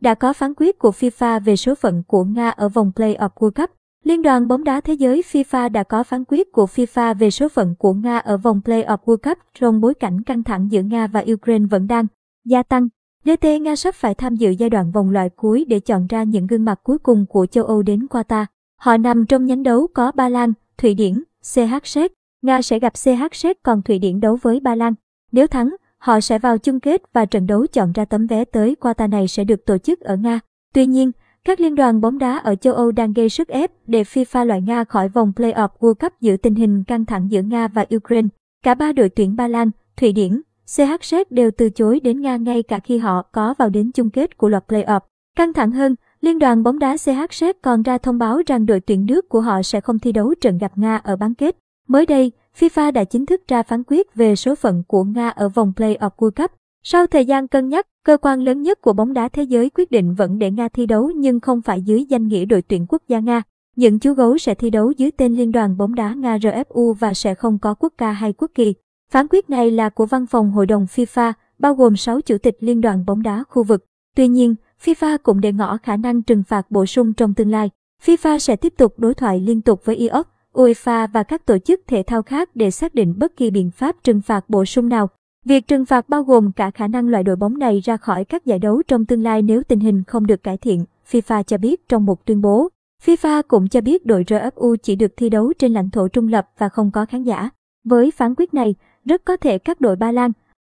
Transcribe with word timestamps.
đã 0.00 0.14
có 0.14 0.32
phán 0.32 0.54
quyết 0.56 0.78
của 0.78 0.90
FIFA 0.90 1.40
về 1.40 1.56
số 1.56 1.74
phận 1.74 2.02
của 2.06 2.24
Nga 2.24 2.50
ở 2.50 2.68
vòng 2.68 2.92
Play-off 2.96 3.28
World 3.36 3.50
Cup. 3.50 3.70
Liên 4.04 4.22
đoàn 4.22 4.48
bóng 4.48 4.64
đá 4.64 4.80
thế 4.80 4.94
giới 4.94 5.22
FIFA 5.32 5.72
đã 5.72 5.82
có 5.82 6.02
phán 6.02 6.24
quyết 6.28 6.52
của 6.52 6.66
FIFA 6.74 7.14
về 7.14 7.30
số 7.30 7.48
phận 7.48 7.74
của 7.78 7.92
Nga 7.92 8.18
ở 8.18 8.36
vòng 8.36 8.60
Play-off 8.64 8.98
World 9.04 9.16
Cup 9.16 9.38
trong 9.54 9.80
bối 9.80 9.94
cảnh 9.94 10.22
căng 10.22 10.42
thẳng 10.42 10.68
giữa 10.70 10.82
Nga 10.82 11.06
và 11.06 11.24
Ukraine 11.32 11.66
vẫn 11.70 11.86
đang 11.86 12.06
gia 12.44 12.62
tăng. 12.62 12.88
DT 13.24 13.46
Nga 13.60 13.76
sắp 13.76 13.94
phải 13.94 14.14
tham 14.14 14.36
dự 14.36 14.50
giai 14.50 14.70
đoạn 14.70 14.90
vòng 14.90 15.10
loại 15.10 15.28
cuối 15.28 15.64
để 15.68 15.80
chọn 15.80 16.06
ra 16.06 16.22
những 16.22 16.46
gương 16.46 16.64
mặt 16.64 16.80
cuối 16.82 16.98
cùng 16.98 17.26
của 17.26 17.46
châu 17.46 17.64
Âu 17.64 17.82
đến 17.82 18.06
Qatar. 18.10 18.44
Họ 18.76 18.96
nằm 18.96 19.26
trong 19.26 19.44
nhánh 19.44 19.62
đấu 19.62 19.86
có 19.94 20.12
Ba 20.12 20.28
Lan, 20.28 20.52
Thụy 20.78 20.94
Điển, 20.94 21.22
CH 21.54 21.84
Séc. 21.84 22.12
Nga 22.42 22.62
sẽ 22.62 22.78
gặp 22.78 22.92
CH 23.04 23.32
Séc 23.32 23.62
còn 23.62 23.82
Thụy 23.82 23.98
Điển 23.98 24.20
đấu 24.20 24.38
với 24.42 24.60
Ba 24.60 24.74
Lan. 24.74 24.94
Nếu 25.32 25.46
thắng, 25.46 25.76
họ 26.00 26.20
sẽ 26.20 26.38
vào 26.38 26.58
chung 26.58 26.80
kết 26.80 27.02
và 27.12 27.24
trận 27.24 27.46
đấu 27.46 27.66
chọn 27.66 27.92
ra 27.92 28.04
tấm 28.04 28.26
vé 28.26 28.44
tới 28.44 28.76
Qatar 28.80 29.10
này 29.10 29.28
sẽ 29.28 29.44
được 29.44 29.66
tổ 29.66 29.78
chức 29.78 30.00
ở 30.00 30.16
Nga. 30.16 30.40
Tuy 30.74 30.86
nhiên, 30.86 31.12
các 31.44 31.60
liên 31.60 31.74
đoàn 31.74 32.00
bóng 32.00 32.18
đá 32.18 32.36
ở 32.36 32.54
châu 32.54 32.74
Âu 32.74 32.92
đang 32.92 33.12
gây 33.12 33.28
sức 33.28 33.48
ép 33.48 33.70
để 33.86 34.02
FIFA 34.02 34.44
loại 34.44 34.62
Nga 34.62 34.84
khỏi 34.84 35.08
vòng 35.08 35.32
play-off 35.36 35.68
World 35.78 35.94
Cup 35.94 36.12
giữa 36.20 36.36
tình 36.36 36.54
hình 36.54 36.84
căng 36.84 37.04
thẳng 37.04 37.30
giữa 37.30 37.42
Nga 37.42 37.68
và 37.68 37.86
Ukraine. 37.96 38.28
Cả 38.62 38.74
ba 38.74 38.92
đội 38.92 39.08
tuyển 39.08 39.36
Ba 39.36 39.48
Lan, 39.48 39.70
Thụy 39.96 40.12
Điển, 40.12 40.40
CHZ 40.66 41.24
đều 41.30 41.50
từ 41.50 41.70
chối 41.70 42.00
đến 42.00 42.20
Nga 42.20 42.36
ngay 42.36 42.62
cả 42.62 42.78
khi 42.78 42.98
họ 42.98 43.22
có 43.22 43.54
vào 43.58 43.68
đến 43.68 43.92
chung 43.92 44.10
kết 44.10 44.36
của 44.36 44.48
loạt 44.48 44.64
play-off. 44.68 45.00
Căng 45.36 45.52
thẳng 45.52 45.70
hơn, 45.70 45.94
Liên 46.20 46.38
đoàn 46.38 46.62
bóng 46.62 46.78
đá 46.78 46.94
CHZ 46.94 47.52
còn 47.62 47.82
ra 47.82 47.98
thông 47.98 48.18
báo 48.18 48.42
rằng 48.46 48.66
đội 48.66 48.80
tuyển 48.80 49.06
nước 49.06 49.28
của 49.28 49.40
họ 49.40 49.62
sẽ 49.62 49.80
không 49.80 49.98
thi 49.98 50.12
đấu 50.12 50.34
trận 50.40 50.58
gặp 50.58 50.78
Nga 50.78 50.96
ở 50.96 51.16
bán 51.16 51.34
kết. 51.34 51.56
Mới 51.88 52.06
đây, 52.06 52.32
FIFA 52.58 52.92
đã 52.92 53.04
chính 53.04 53.26
thức 53.26 53.42
ra 53.48 53.62
phán 53.62 53.82
quyết 53.86 54.14
về 54.14 54.36
số 54.36 54.54
phận 54.54 54.82
của 54.88 55.04
Nga 55.04 55.28
ở 55.28 55.48
vòng 55.48 55.72
play-off 55.76 56.10
World 56.16 56.30
Cup. 56.30 56.50
Sau 56.82 57.06
thời 57.06 57.24
gian 57.24 57.48
cân 57.48 57.68
nhắc, 57.68 57.86
cơ 58.04 58.16
quan 58.16 58.42
lớn 58.42 58.62
nhất 58.62 58.80
của 58.80 58.92
bóng 58.92 59.12
đá 59.12 59.28
thế 59.28 59.42
giới 59.42 59.70
quyết 59.70 59.90
định 59.90 60.14
vẫn 60.14 60.38
để 60.38 60.50
Nga 60.50 60.68
thi 60.68 60.86
đấu 60.86 61.10
nhưng 61.16 61.40
không 61.40 61.62
phải 61.62 61.82
dưới 61.82 62.04
danh 62.04 62.28
nghĩa 62.28 62.44
đội 62.44 62.62
tuyển 62.62 62.86
quốc 62.88 63.02
gia 63.08 63.18
Nga. 63.18 63.42
Những 63.76 63.98
chú 63.98 64.12
gấu 64.12 64.38
sẽ 64.38 64.54
thi 64.54 64.70
đấu 64.70 64.90
dưới 64.90 65.10
tên 65.10 65.36
Liên 65.36 65.52
đoàn 65.52 65.76
bóng 65.76 65.94
đá 65.94 66.14
Nga 66.14 66.36
RFU 66.36 66.92
và 66.92 67.14
sẽ 67.14 67.34
không 67.34 67.58
có 67.58 67.74
quốc 67.74 67.92
ca 67.98 68.12
hay 68.12 68.32
quốc 68.32 68.50
kỳ. 68.54 68.74
Phán 69.10 69.26
quyết 69.30 69.50
này 69.50 69.70
là 69.70 69.88
của 69.88 70.06
văn 70.06 70.26
phòng 70.26 70.50
Hội 70.50 70.66
đồng 70.66 70.86
FIFA, 70.94 71.32
bao 71.58 71.74
gồm 71.74 71.96
6 71.96 72.20
chủ 72.20 72.38
tịch 72.38 72.56
Liên 72.60 72.80
đoàn 72.80 73.04
bóng 73.06 73.22
đá 73.22 73.44
khu 73.48 73.62
vực. 73.62 73.84
Tuy 74.16 74.28
nhiên, 74.28 74.54
FIFA 74.84 75.18
cũng 75.22 75.40
để 75.40 75.52
ngỏ 75.52 75.78
khả 75.82 75.96
năng 75.96 76.22
trừng 76.22 76.42
phạt 76.42 76.70
bổ 76.70 76.86
sung 76.86 77.12
trong 77.12 77.34
tương 77.34 77.50
lai. 77.50 77.70
FIFA 78.04 78.38
sẽ 78.38 78.56
tiếp 78.56 78.74
tục 78.76 78.98
đối 78.98 79.14
thoại 79.14 79.40
liên 79.40 79.62
tục 79.62 79.84
với 79.84 79.96
IOC, 79.96 80.26
UEFA 80.54 81.08
và 81.12 81.22
các 81.22 81.46
tổ 81.46 81.58
chức 81.58 81.80
thể 81.86 82.02
thao 82.06 82.22
khác 82.22 82.50
để 82.54 82.70
xác 82.70 82.94
định 82.94 83.14
bất 83.18 83.36
kỳ 83.36 83.50
biện 83.50 83.70
pháp 83.70 83.96
trừng 84.04 84.20
phạt 84.20 84.50
bổ 84.50 84.64
sung 84.64 84.88
nào. 84.88 85.08
Việc 85.44 85.68
trừng 85.68 85.84
phạt 85.84 86.08
bao 86.08 86.22
gồm 86.22 86.52
cả 86.52 86.70
khả 86.70 86.88
năng 86.88 87.08
loại 87.08 87.24
đội 87.24 87.36
bóng 87.36 87.58
này 87.58 87.80
ra 87.80 87.96
khỏi 87.96 88.24
các 88.24 88.46
giải 88.46 88.58
đấu 88.58 88.82
trong 88.88 89.04
tương 89.04 89.22
lai 89.22 89.42
nếu 89.42 89.62
tình 89.62 89.80
hình 89.80 90.02
không 90.06 90.26
được 90.26 90.42
cải 90.42 90.56
thiện, 90.56 90.84
FIFA 91.10 91.42
cho 91.42 91.58
biết 91.58 91.88
trong 91.88 92.06
một 92.06 92.26
tuyên 92.26 92.40
bố. 92.40 92.68
FIFA 93.04 93.42
cũng 93.48 93.68
cho 93.68 93.80
biết 93.80 94.06
đội 94.06 94.24
RFU 94.24 94.76
chỉ 94.76 94.96
được 94.96 95.12
thi 95.16 95.28
đấu 95.28 95.52
trên 95.58 95.72
lãnh 95.72 95.90
thổ 95.90 96.08
trung 96.08 96.28
lập 96.28 96.50
và 96.58 96.68
không 96.68 96.90
có 96.90 97.06
khán 97.06 97.22
giả. 97.22 97.50
Với 97.84 98.10
phán 98.10 98.34
quyết 98.36 98.54
này, 98.54 98.74
rất 99.04 99.24
có 99.24 99.36
thể 99.36 99.58
các 99.58 99.80
đội 99.80 99.96
Ba 99.96 100.12
Lan, 100.12 100.32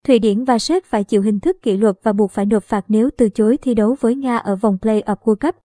Thụy 0.08 0.20
Điển 0.20 0.44
và 0.44 0.60
Séc 0.60 0.86
phải 0.86 1.04
chịu 1.04 1.22
hình 1.22 1.40
thức 1.40 1.62
kỷ 1.62 1.78
luật 1.78 1.96
và 2.04 2.14
buộc 2.14 2.32
phải 2.32 2.46
nộp 2.46 2.64
phạt 2.64 2.86
nếu 2.88 3.10
từ 3.18 3.30
chối 3.30 3.58
thi 3.58 3.74
đấu 3.74 3.96
với 4.00 4.16
Nga 4.16 4.38
ở 4.38 4.56
vòng 4.56 4.78
play-off 4.82 5.16
World 5.24 5.36
Cup. 5.36 5.56